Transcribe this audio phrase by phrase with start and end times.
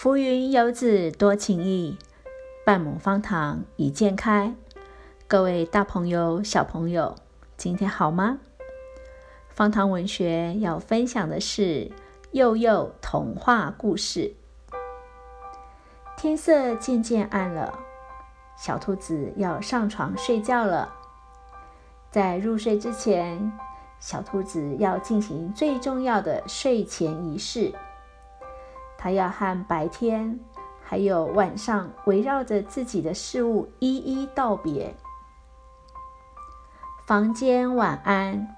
[0.00, 1.98] 浮云游子多情意，
[2.64, 4.54] 半亩方塘一鉴开。
[5.26, 7.16] 各位大朋友、小朋友，
[7.56, 8.38] 今天好吗？
[9.48, 11.90] 方塘文学要分享的是
[12.30, 14.36] 幼幼童话故事。
[16.16, 17.76] 天色渐渐暗了，
[18.56, 20.94] 小兔子要上床睡觉了。
[22.08, 23.50] 在入睡之前，
[23.98, 27.74] 小兔子要进行最重要的睡前仪式。
[28.98, 30.38] 他要和白天
[30.82, 34.94] 还有晚上围绕着自己的事物一一道别。
[37.06, 38.54] 房间晚安，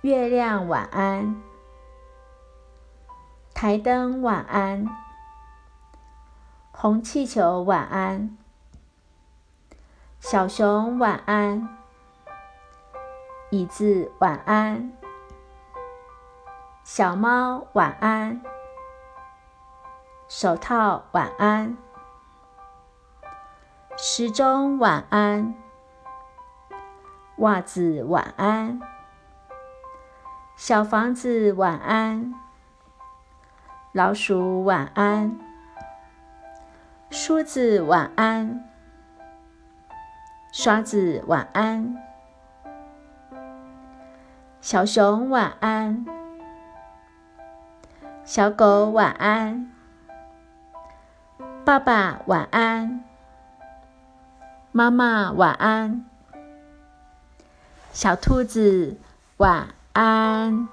[0.00, 1.40] 月亮晚安，
[3.52, 4.88] 台灯晚安，
[6.72, 8.36] 红气球晚安，
[10.18, 11.68] 小熊晚安，
[13.50, 14.92] 椅子晚安，
[16.82, 18.42] 小猫晚安，
[20.28, 21.76] 手套晚安，
[23.96, 25.54] 时钟晚安。
[27.38, 28.80] 袜子晚安，
[30.54, 32.32] 小房子晚安，
[33.90, 35.36] 老鼠晚安，
[37.10, 38.70] 梳子晚安，
[40.52, 41.96] 刷子晚安，
[44.60, 46.06] 小熊晚安，
[48.22, 49.72] 小狗晚安，
[51.64, 53.02] 爸爸晚安，
[54.70, 56.04] 妈妈晚安。
[57.90, 58.98] 小兔子，
[59.38, 60.68] 晚安。